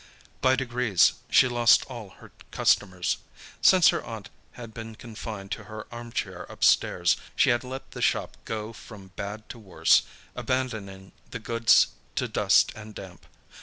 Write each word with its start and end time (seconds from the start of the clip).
By 0.41 0.55
degrees, 0.55 1.13
she 1.29 1.47
lost 1.47 1.85
all 1.85 2.09
her 2.17 2.31
customers. 2.49 3.17
Since 3.61 3.89
her 3.89 4.03
aunt 4.03 4.31
had 4.53 4.73
been 4.73 4.95
confined 4.95 5.51
to 5.51 5.65
her 5.65 5.85
armchair 5.91 6.45
upstairs, 6.49 7.17
she 7.35 7.51
had 7.51 7.63
let 7.63 7.91
the 7.91 8.01
shop 8.01 8.35
go 8.43 8.73
from 8.73 9.09
bad 9.09 9.47
to 9.49 9.59
worse, 9.59 10.01
abandoning 10.35 11.11
the 11.29 11.37
goods 11.37 11.89
to 12.15 12.27
dust 12.27 12.71
and 12.75 12.95
damp. 12.95 13.27